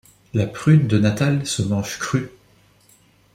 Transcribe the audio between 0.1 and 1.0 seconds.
La prune de